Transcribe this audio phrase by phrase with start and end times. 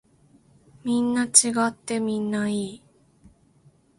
[0.83, 1.29] みんな違
[1.67, 2.81] ってみんないい。